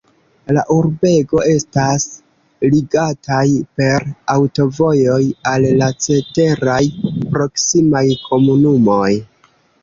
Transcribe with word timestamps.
La 0.57 0.61
urbego 0.75 1.41
estas 1.49 2.05
ligataj 2.75 3.41
per 3.81 4.07
aŭtovojoj 4.37 5.19
al 5.53 5.69
la 5.83 5.91
ceteraj 6.07 6.79
proksimaj 7.37 8.03
komunumoj. 8.27 9.13